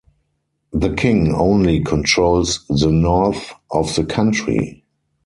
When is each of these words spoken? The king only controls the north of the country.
The 0.73 0.95
king 0.95 1.31
only 1.35 1.81
controls 1.83 2.65
the 2.67 2.89
north 2.91 3.53
of 3.69 3.93
the 3.93 4.03
country. 4.03 4.83